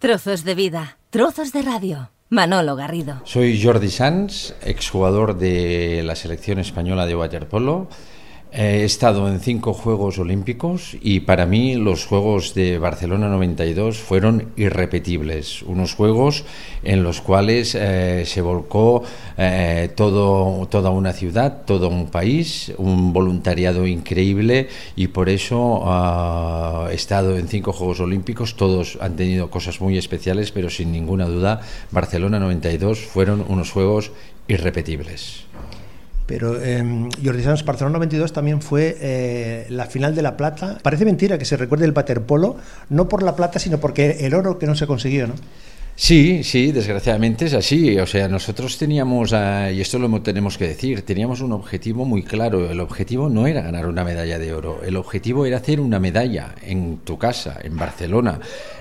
[0.00, 2.10] Trozos de vida, trozos de radio.
[2.28, 3.20] Manolo Garrido.
[3.24, 7.88] Soy Jordi Sanz, exjugador de la selección española de waterpolo
[8.50, 14.48] He estado en cinco Juegos Olímpicos y para mí los Juegos de Barcelona 92 fueron
[14.56, 15.62] irrepetibles.
[15.62, 16.44] Unos Juegos
[16.82, 19.02] en los cuales eh, se volcó
[19.36, 26.88] eh, todo, toda una ciudad, todo un país, un voluntariado increíble y por eso ah,
[26.90, 28.56] he estado en cinco Juegos Olímpicos.
[28.56, 31.60] Todos han tenido cosas muy especiales, pero sin ninguna duda
[31.90, 34.10] Barcelona 92 fueron unos Juegos
[34.48, 35.44] irrepetibles.
[36.28, 40.76] Pero eh, Jordi Sanz, Barcelona 92 también fue eh, la final de la plata.
[40.82, 42.58] Parece mentira que se recuerde el waterpolo,
[42.90, 45.34] no por la plata, sino porque el oro que no se consiguió, ¿no?
[46.00, 47.98] Sí, sí, desgraciadamente es así.
[47.98, 52.22] O sea, nosotros teníamos, uh, y esto lo tenemos que decir, teníamos un objetivo muy
[52.22, 52.70] claro.
[52.70, 56.54] El objetivo no era ganar una medalla de oro, el objetivo era hacer una medalla
[56.62, 58.38] en tu casa, en Barcelona.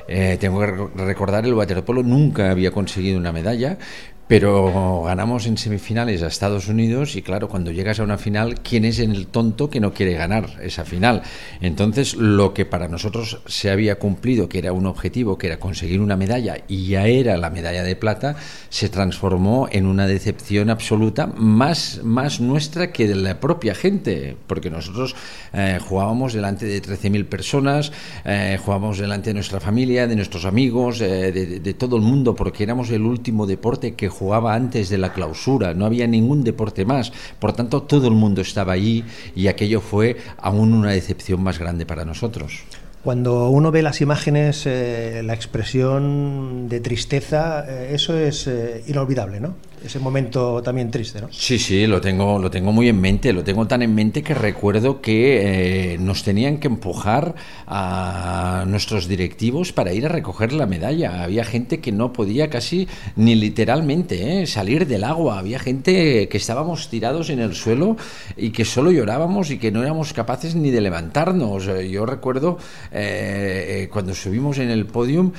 [0.08, 3.80] Eh, tengo que recordar, el waterpolo nunca había conseguido una medalla,
[4.28, 8.84] pero ganamos en semifinales a Estados Unidos y claro, cuando llegas a una final, ¿quién
[8.84, 11.22] es el tonto que no quiere ganar esa final?
[11.62, 16.02] Entonces, lo que para nosotros se había cumplido, que era un objetivo, que era conseguir
[16.02, 18.36] una medalla, y ya era la medalla de plata,
[18.70, 24.70] se transformó en una decepción absoluta, más, más nuestra que de la propia gente, porque
[24.70, 25.16] nosotros
[25.54, 27.94] eh, jugábamos delante de 13.000 personas,
[28.26, 32.36] eh, jugábamos delante de nuestra familia, de nuestros amigos, eh, de, de todo el mundo,
[32.36, 36.86] porque éramos el último deporte que jugaba antes de la clausura, no había ningún deporte
[36.86, 39.04] más, por tanto todo el mundo estaba allí
[39.36, 42.64] y aquello fue aún una decepción más grande para nosotros.
[43.04, 49.40] Cuando uno ve las imágenes, eh, la expresión de tristeza, eh, eso es eh, inolvidable,
[49.40, 49.56] ¿no?
[49.84, 51.28] Ese momento también triste, ¿no?
[51.32, 54.34] Sí, sí, lo tengo, lo tengo muy en mente, lo tengo tan en mente que
[54.34, 57.36] recuerdo que eh, nos tenían que empujar
[57.68, 61.24] a nuestros directivos para ir a recoger la medalla.
[61.24, 64.48] Había gente que no podía casi ni literalmente ¿eh?
[64.48, 65.40] salir del agua.
[65.40, 67.98] Había gente que estábamos tirados en el suelo
[68.36, 71.70] y que solo llorábamos y que no éramos capaces ni de levantarnos.
[71.90, 72.58] Yo recuerdo
[72.92, 75.32] eh, cuando subimos en el podium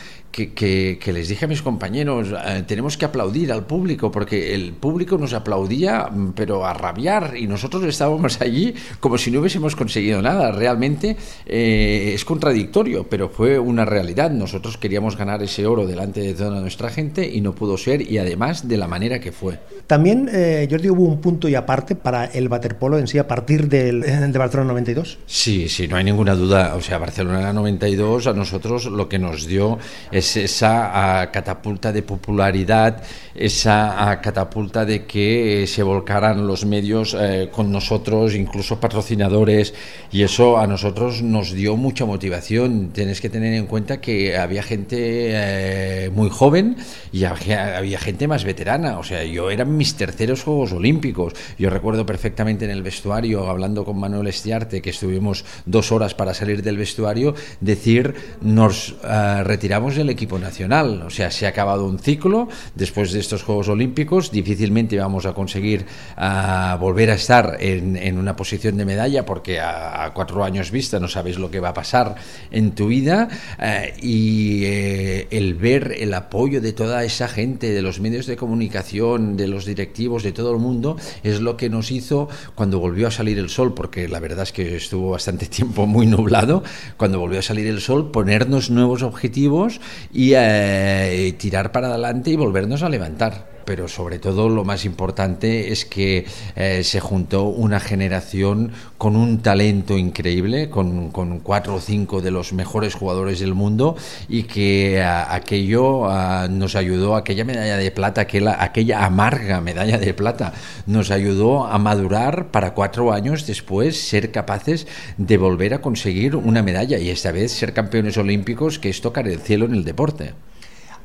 [0.46, 2.28] que, que, les dije a mis compañeros,
[2.66, 7.46] tenemos que aplaudir al público porque que el público nos aplaudía, pero a rabiar, y
[7.46, 10.52] nosotros estábamos allí como si no hubiésemos conseguido nada.
[10.52, 11.16] Realmente
[11.46, 14.30] eh, es contradictorio, pero fue una realidad.
[14.30, 18.18] Nosotros queríamos ganar ese oro delante de toda nuestra gente y no pudo ser, y
[18.18, 19.58] además de la manera que fue.
[19.88, 23.68] También, eh, Jordi, hubo un punto y aparte para el waterpolo en sí a partir
[23.68, 25.18] del, de Barcelona 92.
[25.26, 26.74] Sí, sí, no hay ninguna duda.
[26.76, 29.78] O sea, Barcelona 92 a nosotros lo que nos dio
[30.12, 33.02] es esa catapulta de popularidad,
[33.34, 39.72] esa catapulta de que eh, se volcaran los medios eh, con nosotros, incluso patrocinadores,
[40.12, 42.90] y eso a nosotros nos dio mucha motivación.
[42.92, 46.76] Tienes que tener en cuenta que había gente eh, muy joven
[47.12, 48.98] y había, gente más veterana.
[48.98, 51.32] O sea, yo eran mis terceros Juegos Olímpicos.
[51.58, 56.34] Yo recuerdo perfectamente en el vestuario, hablando con Manuel Estiarte, que estuvimos dos horas para
[56.34, 58.96] salir del vestuario, decir, nos
[59.44, 61.02] retiramos del equipo nacional.
[61.06, 65.32] O sea, se ha acabado un ciclo después de estos Juegos Olímpicos difícilmente vamos a
[65.32, 70.98] conseguir ah, volver a estar en, una posición de medalla porque a, cuatro años vista
[70.98, 72.16] no sabes lo que va a pasar
[72.50, 73.28] en tu vida
[73.60, 78.36] eh, y eh, el ver el apoyo de toda esa gente, de los medios de
[78.36, 83.06] comunicación, de los directivos, de todo el mundo, es lo que nos hizo cuando volvió
[83.06, 86.64] a salir el sol, porque la verdad es que estuvo bastante tiempo muy nublado,
[86.96, 89.80] cuando volvió a salir el sol, ponernos nuevos objetivos
[90.12, 95.70] y eh, tirar para adelante y volvernos a levantar pero sobre todo lo más importante
[95.70, 96.24] es que
[96.56, 102.54] eh, se juntó una generación con un talento increíble, con, cuatro o cinco de los
[102.54, 103.94] mejores jugadores del mundo
[104.26, 106.08] y que aquello
[106.48, 110.54] nos ayudó, aquella medalla de plata, aquella, aquella amarga medalla de plata,
[110.86, 114.86] nos ayudó a madurar para cuatro años después ser capaces
[115.18, 119.28] de volver a conseguir una medalla y esta vez ser campeones olímpicos, que es tocar
[119.28, 120.32] el cielo en el deporte.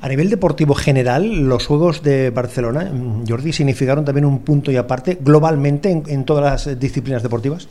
[0.03, 2.91] A nivel deportivo general, los Juegos de Barcelona,
[3.25, 7.69] Jordi, significaron también un punto y aparte globalmente en, todas las disciplinas deportivas.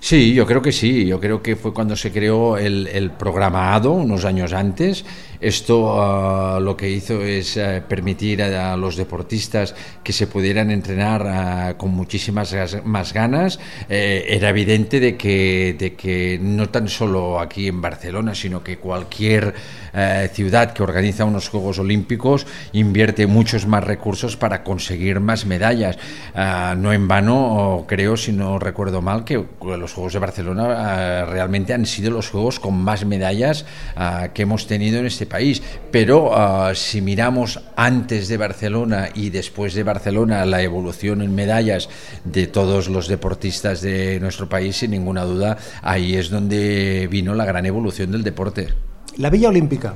[0.00, 1.06] Sí, yo creo que sí.
[1.06, 5.04] Yo creo que fue cuando se creó el, el programado, unos años antes.
[5.40, 11.26] Esto ah, lo que hizo es eh, permitir a, los deportistas que se pudieran entrenar
[11.26, 12.54] ah, con muchísimas
[12.84, 13.58] más ganas.
[13.88, 18.76] Eh, era evidente de que, de que no tan solo aquí en Barcelona, sino que
[18.76, 19.54] cualquier
[19.94, 25.96] eh, ciudad que organiza unos Juegos Olímpicos invierte muchos más recursos para conseguir más medallas.
[26.34, 31.72] Ah, no en vano, creo, si no recuerdo mal, que los Juegos de Barcelona realmente
[31.72, 33.64] han sido los Juegos con más medallas
[34.34, 35.62] que hemos tenido en este país.
[35.90, 41.88] Pero uh, si miramos antes de Barcelona y después de Barcelona la evolución en medallas
[42.24, 47.46] de todos los deportistas de nuestro país, sin ninguna duda, ahí es donde vino la
[47.46, 48.68] gran evolución del deporte.
[49.16, 49.94] La Villa Olímpica,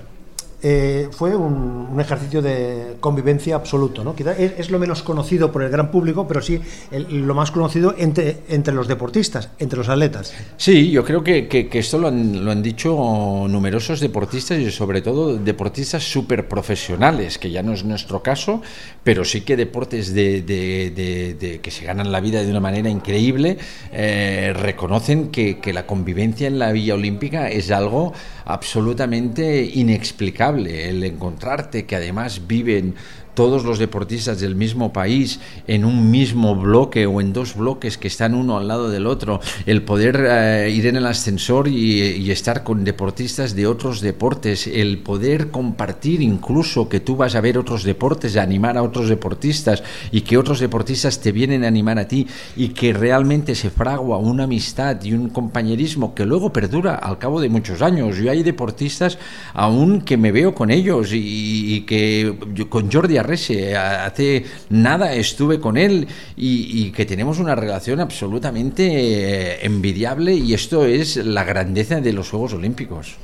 [0.67, 4.03] eh, fue un, ejercicio de convivencia absoluto.
[4.03, 4.17] ¿no?
[4.17, 6.59] Quizá es, lo menos conocido por el gran público, pero sí
[6.91, 10.33] el, lo más conocido entre, entre los deportistas, entre los atletas.
[10.57, 15.03] Sí, yo creo que, que, esto lo han, lo han, dicho numerosos deportistas y sobre
[15.03, 18.63] todo deportistas súper profesionales, que ya no es nuestro caso,
[19.03, 23.59] pero sí que deportes de, de, que se ganan la vida de una manera increíble,
[23.93, 28.15] eh, reconocen que la convivencia en la Villa Olímpica es algo
[28.45, 32.95] absolutamente inexplicable, el encontrarte que además viven
[33.35, 38.09] todos los deportistas del mismo país en un mismo bloque o en dos bloques que
[38.09, 42.65] están uno al lado del otro, el poder eh, ir en el ascensor y, estar
[42.65, 47.85] con deportistas de otros deportes, el poder compartir incluso que tú vas a ver otros
[47.85, 52.09] deportes, a animar a otros deportistas y que otros deportistas te vienen a animar a
[52.09, 52.27] ti
[52.57, 57.41] y que realmente se fragua una amistad y un compañerismo que luego perdura al cabo
[57.41, 58.17] de muchos años.
[58.17, 59.19] Yo hay deportistas
[59.53, 62.37] aún que me veo con ellos y, que
[62.69, 63.77] con Jordi Arrese.
[63.77, 66.07] Hace nada estuve con él
[66.37, 72.31] y, que tenemos una relación absolutamente eh, envidiable y esto es la grandeza de los
[72.31, 73.17] Juegos Olímpicos.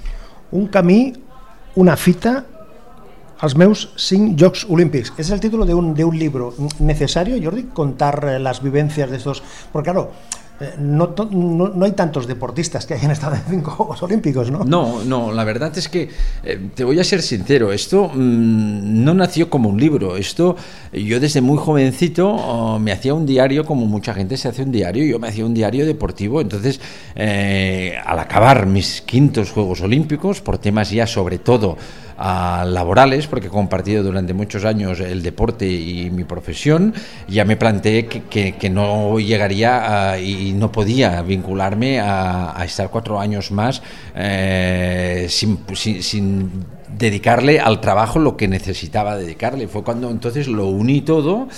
[0.50, 1.12] Un camí,
[1.76, 2.47] una fita
[3.41, 5.14] als meus cinc Jocs Olímpics.
[5.17, 6.53] És el títol d'un un libro.
[6.79, 9.43] ¿Necesario, Jordi, contar las vivencias de estos?
[9.73, 10.39] Porque claro, Eh,
[10.78, 14.64] no, no, no, hay tantos deportistas que hayan estado en cinco Juegos Olímpicos, ¿no?
[14.64, 16.08] No, no, la verdad es que,
[16.44, 20.56] eh, te voy a ser sincero, esto mmm, no nació como un libro, esto
[20.92, 24.72] yo desde muy jovencito oh, me hacía un diario como mucha gente se hace un
[24.72, 26.80] diario, yo me hacía un diario deportivo, entonces
[27.14, 31.76] eh, al acabar mis quintos Juegos Olímpicos, por temas ya sobre todo
[32.22, 36.93] a laborales, porque he compartido durante muchos años el deporte y mi profesión,
[37.26, 43.82] ya me planteé que, no llegaría y no podía vincularme a, estar cuatro años más
[44.14, 46.61] eh, sin,
[46.99, 49.67] dedicarle al trabajo lo que necesitaba dedicarle.
[49.67, 51.49] Fue cuando entonces lo uní todo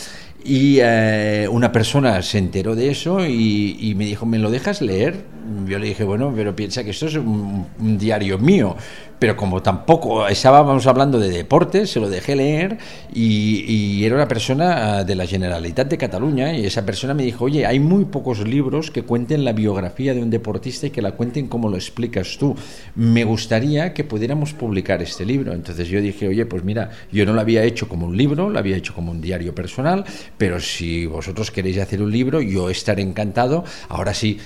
[0.44, 5.24] y eh, una persona se enteró de eso y, me dijo, ¿me lo dejas leer?
[5.66, 8.76] Yo le dije, bueno, pero piensa que esto es un, un diario mío.
[9.22, 12.78] Pero como tampoco estábamos hablando de deportes, se lo dejé leer
[13.14, 17.44] y, y, era una persona de la Generalitat de Cataluña y esa persona me dijo,
[17.44, 21.12] oye, hay muy pocos libros que cuenten la biografía de un deportista y que la
[21.12, 22.56] cuenten como lo explicas tú.
[22.96, 25.52] Me gustaría que pudiéramos publicar este libro.
[25.52, 28.58] Entonces yo dije, oye, pues mira, yo no lo había hecho como un libro, lo
[28.58, 30.04] había hecho como un diario personal,
[30.36, 33.62] pero si vosotros queréis hacer un libro, yo estaré encantado.
[33.88, 34.40] Ahora sí,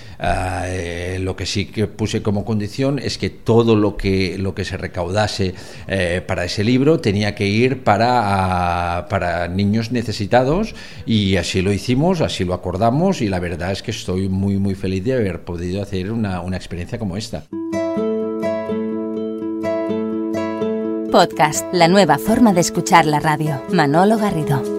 [0.87, 4.65] eh, lo que sí que puse como condición es que todo lo que, lo que
[4.65, 5.55] se recaudase
[5.89, 10.75] eh, para ese libro tenía que ir para, para niños necesitados
[11.05, 14.75] y así lo hicimos, así lo acordamos y la verdad es que estoy muy muy
[14.75, 17.45] feliz de haber podido hacer una, una experiencia como esta.
[21.11, 23.63] Podcast, la nueva forma de escuchar la radio.
[23.73, 24.76] Manolo Garrido.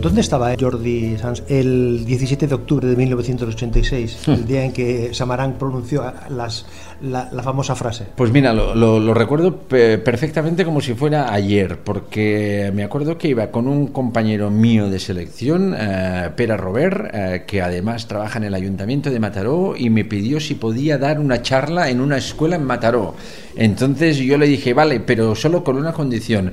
[0.00, 4.30] ¿Dónde estaba Jordi Sanz el 17 de octubre de 1986, hmm.
[4.30, 6.64] el día en que Samarán pronunció las,
[7.02, 8.06] la, la, famosa frase?
[8.16, 13.28] Pues mira, lo, lo, lo, recuerdo perfectamente como si fuera ayer, porque me acuerdo que
[13.28, 18.44] iba con un compañero mío de selección, eh, Pera Robert, eh, que además trabaja en
[18.44, 22.56] el ayuntamiento de Mataró, y me pidió si podía dar una charla en una escuela
[22.56, 23.14] en Mataró.
[23.56, 26.52] Entonces yo le dije, vale, pero solo con una condición,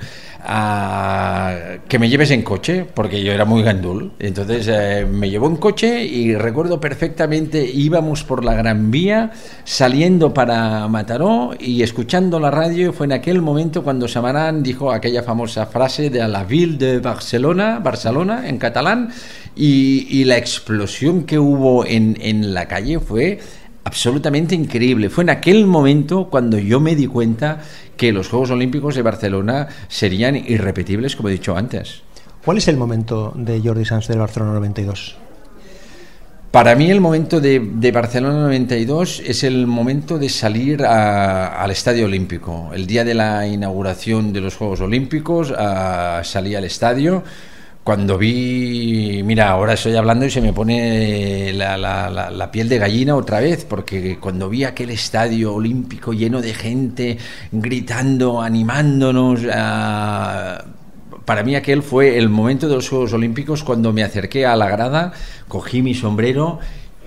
[1.87, 4.11] que me lleves en coche, porque yo era muy gandul.
[4.19, 9.31] Entonces eh, me llevó en coche y recuerdo perfectamente, íbamos por la Gran Vía,
[9.65, 15.23] saliendo para Mataró y escuchando la radio, fue en aquel momento cuando Samarán dijo aquella
[15.23, 19.09] famosa frase de la ville de Barcelona, Barcelona, en catalán,
[19.55, 23.39] y, y la explosión que hubo en, en la calle fue
[23.87, 25.09] absolutamente increíble.
[25.09, 27.61] Fue en aquel momento cuando yo me di cuenta
[27.95, 32.01] que los Juegos Olímpicos de Barcelona serían irrepetibles, como he dicho antes.
[32.43, 35.15] ¿Cuál es el momento de Jordi Sanz del Barcelona 92?
[36.51, 41.71] Para mí el momento de, de, Barcelona 92 es el momento de salir a, al
[41.71, 42.71] Estadio Olímpico.
[42.73, 47.23] El día de la inauguración de los Juegos Olímpicos a, salí al estadio
[47.87, 52.79] cuando vi, mira, ahora estoy hablando y se me pone la, la, la, piel de
[52.79, 57.17] gallina otra vez, porque cuando vi aquel estadio olímpico lleno de gente
[57.49, 60.67] gritando, animándonos, uh,
[61.23, 64.67] para mí aquel fue el momento de los Juegos Olímpicos cuando me acerqué a la
[64.67, 65.13] grada,
[65.47, 66.59] cogí mi sombrero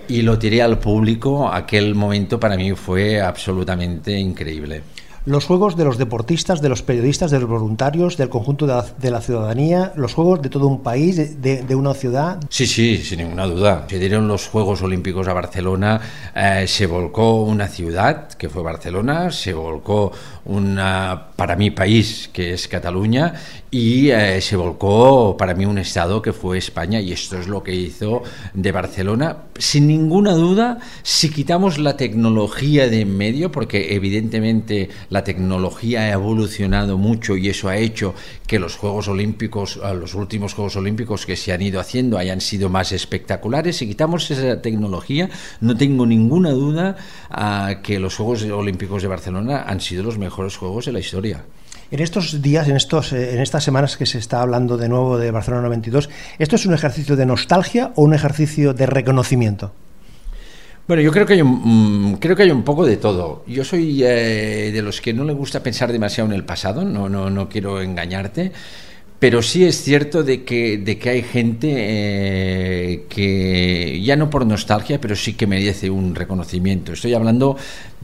[0.09, 4.81] y lo tiré al público, aquel momento para mí fue absolutamente increíble
[5.27, 9.21] los juegos de los deportistas, de los periodistas, de los voluntarios, del conjunto de la,
[9.21, 12.39] ciudadanía, los juegos de todo un país, de, una ciudad.
[12.49, 13.87] Sí, sí, sin ninguna duda.
[13.89, 16.01] Se dieron los Juegos Olímpicos a Barcelona,
[16.35, 20.13] eh, se volcó una ciudad, que fue Barcelona, se volcó
[20.45, 23.35] una, para mi país, que es Cataluña,
[23.71, 27.63] y eh, se volcó para mí un estado que fue España, y esto es lo
[27.63, 28.23] que hizo
[28.53, 35.25] de Barcelona, sin ninguna duda, si quitamos la tecnología de en medio, porque evidentemente la
[35.25, 38.15] tecnología ha evolucionado mucho y eso ha hecho
[38.47, 42.71] que los Juegos Olímpicos, los últimos Juegos Olímpicos que se han ido haciendo hayan sido
[42.71, 43.77] más espectaculares.
[43.77, 45.29] Si quitamos esa tecnología,
[45.61, 46.97] no tengo ninguna duda
[47.29, 51.45] a que los Juegos Olímpicos de Barcelona han sido los mejores Juegos de la historia.
[51.91, 55.19] En estos días, en, estos, eh, en estas semanas que se está hablando de nuevo
[55.19, 59.73] de Barcelona 92, ¿esto es un ejercicio de nostalgia o un ejercicio de reconocimiento?
[60.87, 63.45] Bueno, yo creo que hay un, mm, creo que hay un poco de todo.
[63.47, 67.09] Yo soy eh, de los que no le gusta pensar demasiado en el pasado, no,
[67.09, 68.53] no, no quiero engañarte,
[69.19, 74.47] pero sí es cierto de que, de que hay gente eh, que, ya no por
[74.47, 76.95] nostalgia, pero sí que merece un reconocimiento.
[76.95, 77.57] Estoy hablando,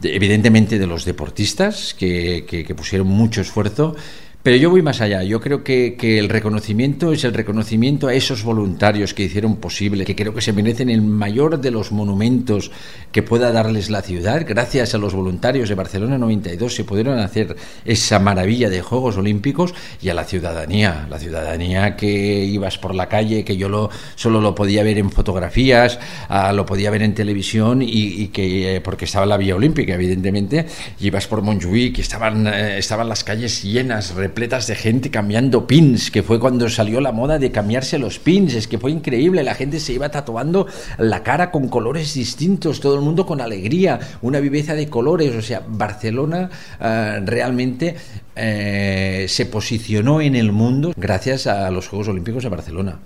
[0.03, 3.95] evidentemente, de los deportistas que, que pusieron mucho esfuerzo
[4.43, 5.23] pero yo voy más allá.
[5.23, 10.15] Yo creo que, el reconocimiento es el reconocimiento a esos voluntarios que hicieron posible, que
[10.15, 12.71] creo que se merecen el mayor de los monumentos
[13.11, 14.45] que pueda darles la ciudad.
[14.47, 19.73] Gracias a los voluntarios de Barcelona 92 se pudieron hacer esa maravilla de Juegos Olímpicos
[20.01, 21.07] y a la ciudadanía.
[21.09, 25.11] La ciudadanía que ibas por la calle, que yo lo, solo lo podía ver en
[25.11, 29.95] fotografías, ah, lo podía ver en televisión y, que, eh, porque estaba la Vía Olímpica,
[29.95, 30.65] evidentemente,
[30.99, 36.11] y ibas por Montjuic y estaban, eh, estaban las calles llenas, de gente cambiando pins,
[36.11, 39.55] que fue cuando salió la moda de cambiarse los pins, es que fue increíble, la
[39.55, 40.67] gente se iba tatuando
[40.99, 45.41] la cara con colores distintos, todo el mundo con alegría, una viveza de colores, o
[45.41, 47.95] sea, Barcelona eh, realmente
[48.35, 52.99] eh, se posicionó en el mundo gracias a los Juegos Olímpicos de Barcelona.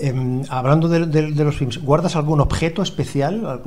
[0.00, 3.62] Em, hablando de, los films, ¿guardas algún objeto especial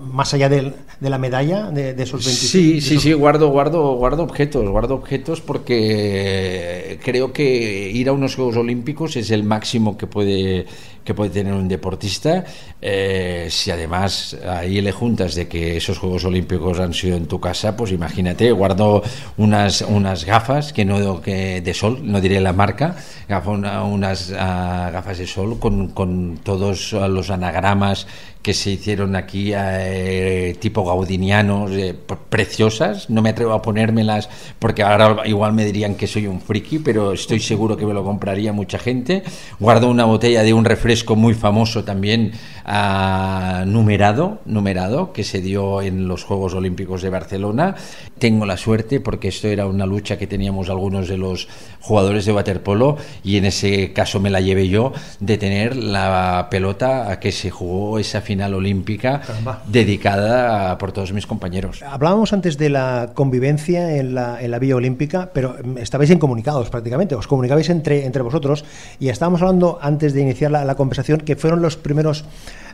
[0.00, 2.50] más allá de, la medalla de, esos 25?
[2.50, 8.34] Sí, sí, sí, guardo, guardo, guardo objetos, guardo objetos porque creo que ir a unos
[8.34, 10.66] Juegos Olímpicos es el máximo que puede
[11.08, 12.44] que puede tener un deportista.
[12.82, 17.40] Eh, si además ahí le juntas de que esos Juegos Olímpicos han sido en tu
[17.40, 19.02] casa, pues imagínate, guardo
[19.38, 25.16] unas, unas gafas que no que de sol, no diré la marca, unas ah, gafas
[25.16, 28.06] de sol con, con todos los anagramas
[28.42, 31.94] que se hicieron aquí eh, tipo gaudinianos, eh,
[32.28, 33.10] preciosas.
[33.10, 34.28] No me atrevo a ponérmelas
[34.58, 38.04] porque ahora igual me dirían que soy un friki, pero estoy seguro que me lo
[38.04, 39.22] compraría mucha gente.
[39.58, 42.32] Guardo una botella de un refresco muy famoso también,
[42.66, 47.74] uh, numerado, numerado, que se dio en los Juegos Olímpicos de Barcelona.
[48.18, 51.48] Tengo la suerte porque esto era una lucha que teníamos algunos de los
[51.80, 57.10] jugadores de waterpolo y en ese caso me la llevé yo de tener la pelota
[57.10, 59.22] a que se jugó esa final olímpica
[59.66, 61.82] dedicada por todos mis compañeros.
[61.82, 66.68] Hablábamos antes de la convivencia en la, en la vía olímpica, pero mm, estabais incomunicados
[66.68, 68.68] prácticamente, os comunicabais entre, entre vosotros
[69.00, 72.26] y estábamos hablando antes de iniciar la, la conversación que fueron los primeros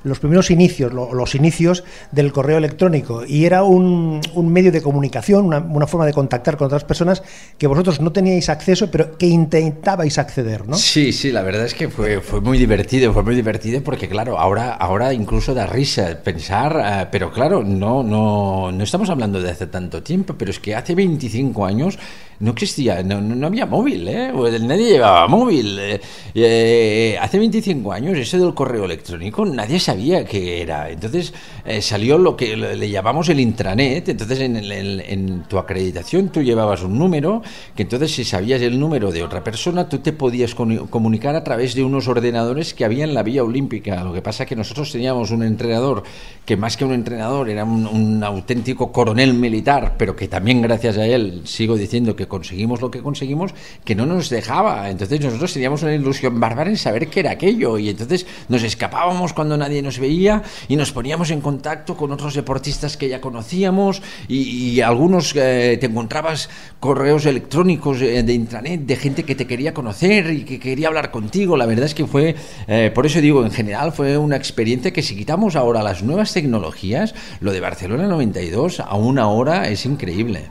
[0.04, 1.82] los primeros inicios, los inicios
[2.12, 6.56] del correo electrónico y era un, un medio de comunicación, una, una, forma de contactar
[6.56, 7.22] con otras personas
[7.58, 10.76] que vosotros no teníais acceso, pero que intentabais acceder, ¿no?
[10.76, 14.38] Sí, sí, la verdad es que fue, fue muy divertido, fue muy divertido porque, claro,
[14.38, 19.50] ahora, ahora incluso da risa pensar, eh, pero claro, no, no, no estamos hablando de
[19.50, 21.98] hace tanto tiempo, pero es que hace 25 años
[22.40, 24.32] no existía, no, no había móvil, ¿eh?
[24.60, 25.78] nadie llevaba móvil.
[25.78, 26.00] Eh,
[26.34, 29.93] eh, hace 25 años, eso del correo electrónico, nadie sabía
[30.28, 30.90] qué era.
[30.90, 31.32] Entonces
[31.64, 34.08] eh, salió lo que le llamamos el intranet.
[34.08, 37.42] Entonces en, en, tu acreditación tú llevabas un número,
[37.74, 41.74] que entonces si sabías el número de otra persona, tú te podías comunicar a través
[41.74, 44.02] de unos ordenadores que había en la vía olímpica.
[44.02, 46.02] Lo que pasa es que nosotros teníamos un entrenador
[46.44, 50.98] que más que un entrenador era un, un auténtico coronel militar, pero que también gracias
[50.98, 54.90] a él sigo diciendo que conseguimos lo que conseguimos, que no nos dejaba.
[54.90, 59.32] Entonces nosotros teníamos una ilusión bárbara en saber qué era aquello y entonces nos escapábamos
[59.32, 64.02] cuando nadie nos veía y nos poníamos en contacto con otros deportistas que ya conocíamos
[64.26, 66.50] y, algunos eh, te encontrabas
[66.80, 71.10] correos electrónicos eh, de intranet de gente que te quería conocer y que quería hablar
[71.10, 71.56] contigo.
[71.56, 72.34] La verdad es que fue,
[72.66, 76.32] eh, por eso digo, en general fue una experiencia que si quitamos ahora las nuevas
[76.32, 80.50] tecnologías, lo de Barcelona 92 a una hora es increíble.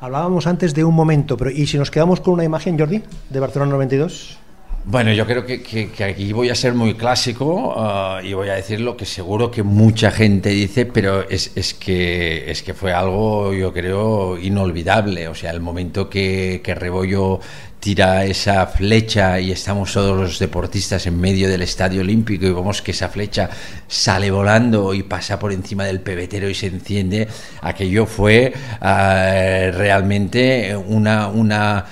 [0.00, 3.40] Hablábamos antes de un momento, pero ¿y si nos quedamos con una imagen, Jordi, de
[3.40, 4.43] Barcelona 92?
[4.86, 8.54] Bueno, yo creo que, que, aquí voy a ser muy clásico uh, y voy a
[8.54, 12.92] decir lo que seguro que mucha gente dice, pero es, es, que, es que fue
[12.92, 15.26] algo, yo creo, inolvidable.
[15.28, 17.40] O sea, el momento que, que Rebollo
[17.80, 22.82] tira esa flecha y estamos todos los deportistas en medio del estadio olímpico y vemos
[22.82, 23.48] que esa flecha
[23.88, 27.26] sale volando y pasa por encima del pebetero y se enciende,
[27.62, 31.28] aquello fue uh, realmente una...
[31.28, 31.86] una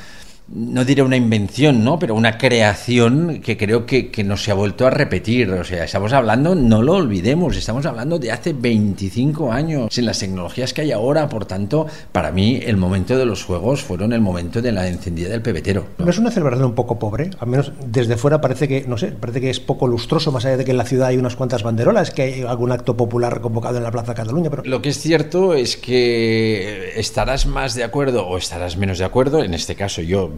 [0.55, 1.99] no diré una invención, ¿no?
[1.99, 5.51] Pero una creación que creo que, que, no se ha vuelto a repetir.
[5.51, 10.19] O sea, estamos hablando, no lo olvidemos, estamos hablando de hace 25 años, sin las
[10.19, 11.29] tecnologías que hay ahora.
[11.29, 15.31] Por tanto, para mí, el momento de los juegos fueron el momento de la encendida
[15.31, 15.87] del pebetero.
[15.99, 17.31] ¿No es una celebración un poco pobre?
[17.39, 20.59] Al menos desde fuera parece que, no sé, parece que es poco lustroso, más allá
[20.59, 23.79] de que en la ciudad hay unas cuantas banderolas, que hay algún acto popular convocado
[23.79, 24.51] en la Plaza Cataluña.
[24.51, 24.63] Pero...
[24.65, 29.43] Lo que es cierto es que estarás más de acuerdo o estarás menos de acuerdo.
[29.43, 30.31] En este caso, yo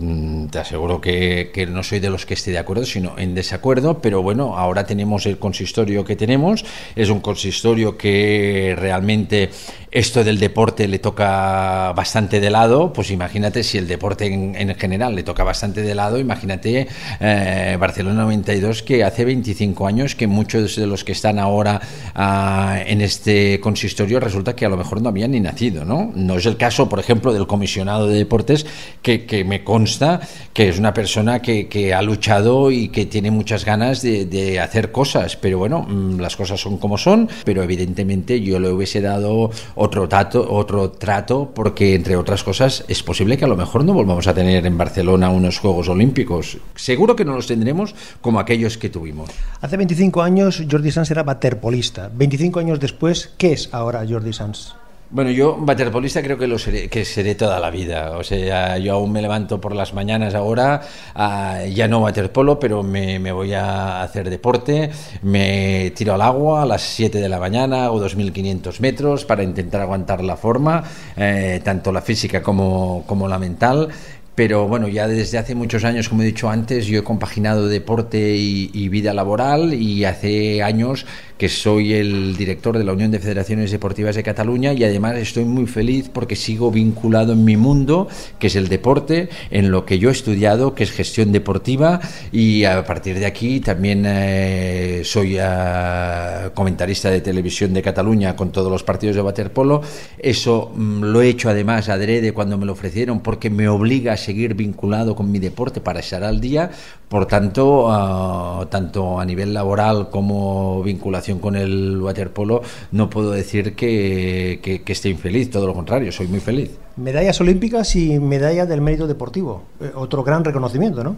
[0.51, 4.01] te aseguro que, que, no soy de los que esté de acuerdo, sino en desacuerdo,
[4.01, 6.65] pero bueno, ahora tenemos el consistorio que tenemos,
[6.97, 9.51] es un consistorio que realmente
[9.95, 14.75] esto del deporte le toca bastante de lado, pues imagínate si el deporte en, en
[14.75, 16.89] general le toca bastante de lado, imagínate
[17.21, 21.81] eh, Barcelona 92 que hace 25 años que muchos de los que están ahora
[22.17, 26.11] uh, en este consistorio resulta que a lo mejor no habían ni nacido, ¿no?
[26.17, 28.67] No es el caso, por ejemplo, del comisionado de deportes
[29.01, 30.21] que, que me consta
[30.53, 34.59] que es una persona que, que, ha luchado y que tiene muchas ganas de, de
[34.59, 39.01] hacer cosas, pero bueno, mm, las cosas son como son, pero evidentemente yo le hubiese
[39.01, 39.51] dado
[39.85, 40.09] otro
[40.49, 44.35] otro trato, porque entre otras cosas es posible que a lo mejor no volvamos a
[44.35, 46.59] tener en Barcelona unos Juegos Olímpicos.
[46.75, 49.31] Seguro que no los tendremos como aquellos que tuvimos.
[49.61, 52.11] Hace 25 años Jordi Sanz era waterpolista.
[52.15, 54.75] 25 años después, ¿qué es ahora Jordi Sanz?
[55.15, 58.19] Bueno, yo waterpolista creo que lo seré, que seré toda la vida.
[58.19, 60.83] O sea, yo aún me levanto por las mañanas ahora,
[61.15, 64.91] uh, ya no waterpolo, pero me, voy a hacer deporte,
[65.23, 69.83] me tiro al agua a las 7 de la mañana o 2.500 metros para intentar
[69.83, 70.83] aguantar la forma,
[71.17, 73.91] eh, tanto la física como, como la mental
[74.35, 78.37] pero bueno, ya desde hace muchos años, como he dicho antes, yo he compaginado deporte
[78.37, 81.07] y, y, vida laboral y hace años
[81.39, 85.45] que soy el director de la Unión de Federaciones Deportivas de Cataluña y además estoy
[85.45, 88.09] muy feliz porque sigo vinculado en mi mundo,
[88.39, 92.65] que es el deporte, en lo que yo he estudiado, que es gestión deportiva y
[92.65, 98.71] a partir de aquí también eh, soy uh, comentarista de televisión de Cataluña con todos
[98.71, 99.83] los partidos de waterpolo.
[100.19, 104.17] Eso mm, lo he hecho además adrede cuando me lo ofrecieron porque me obliga a
[104.25, 106.71] seguir vinculado con mi deporte para estar al día.
[107.09, 113.75] Por tanto, uh, tanto a nivel laboral como vinculación con el waterpolo, no puedo decir
[113.75, 116.71] que, que, esté infeliz, todo lo contrario, soy muy feliz.
[116.97, 121.17] Medallas olímpicas y medalla del mérito deportivo, eh, otro gran reconocimiento, ¿no?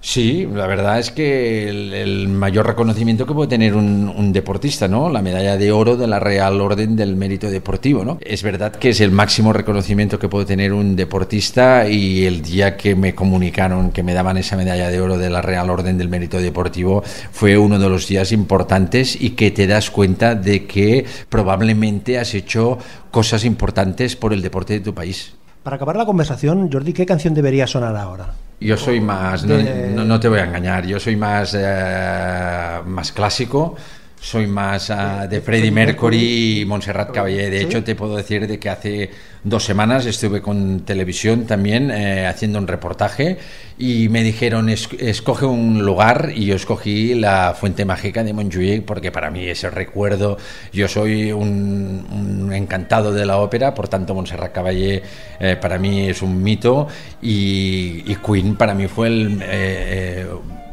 [0.00, 5.08] Sí, la verdad es que el, mayor reconocimiento que puede tener un, deportista, ¿no?
[5.08, 8.18] La medalla de oro de la Real Orden del Mérito Deportivo, ¿no?
[8.20, 12.76] Es verdad que es el máximo reconocimiento que puede tener un deportista y el día
[12.76, 16.08] que me comunicaron que me daban esa medalla de oro de la Real Orden del
[16.08, 21.06] Mérito Deportivo fue uno de los días importantes y que te das cuenta de que
[21.28, 22.78] probablemente has hecho
[23.10, 25.37] cosas importantes por el deporte de tu país.
[25.62, 28.32] Para acabar la conversación, Jordi, ¿qué canción debería sonar ahora?
[28.60, 29.56] Yo soy más, no,
[29.94, 33.76] no, no, te voy a engañar, yo soy más, eh, más clásico,
[34.20, 36.60] soy más uh, de Freddie Mercury.
[36.60, 37.50] Y Montserrat Caballé.
[37.50, 39.10] De hecho, te puedo decir de que hace
[39.44, 43.38] dos semanas estuve con televisión también eh, haciendo un reportaje
[43.78, 48.84] y me dijeron es, escoge un lugar y yo escogí la Fuente Mágica de Montjuïc
[48.84, 50.36] porque para mí ese recuerdo,
[50.72, 55.02] yo soy un, un encantado de la ópera, por tanto Montserrat Caballé
[55.38, 56.88] eh, para mí es un mito.
[57.22, 59.38] Y, y, Queen para mí fue el...
[59.42, 60.26] Eh,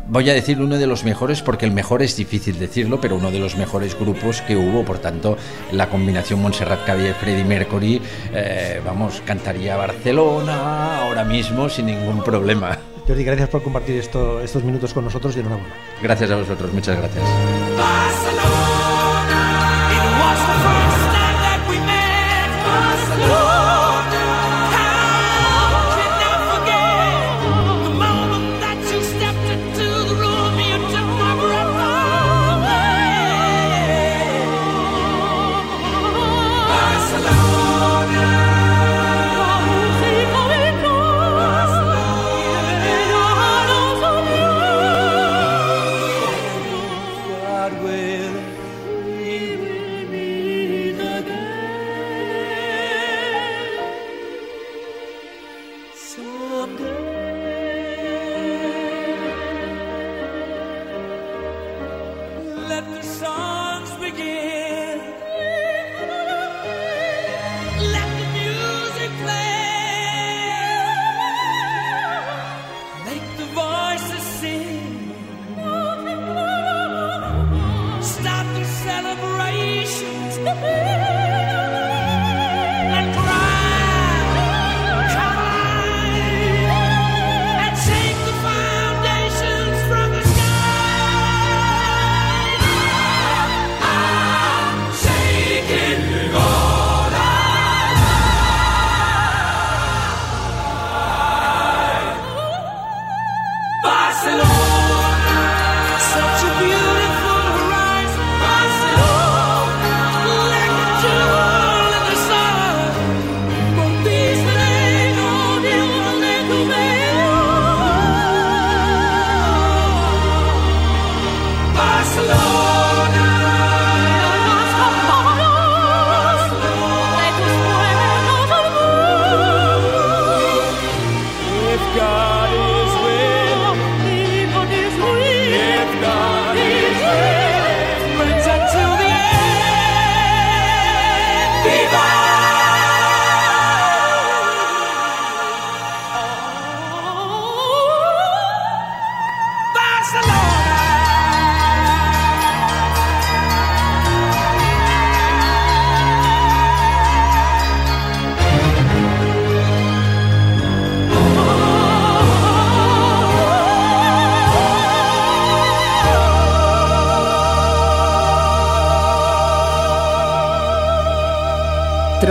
[0.08, 3.32] voy a decir uno de los mejores porque el mejor es difícil decirlo, pero uno
[3.32, 5.38] de los mejores grupos que hubo, por tanto,
[5.72, 8.02] la combinación Montserrat Caballé Freddie Mercury,
[8.34, 12.78] eh, vamos, cantaría Barcelona ahora mismo sin ningún problema.
[13.08, 15.74] Jordi, gracias por compartir esto, estos minutos con nosotros y enhorabuena.
[16.02, 17.24] Gracias a vosotros, muchas gracias.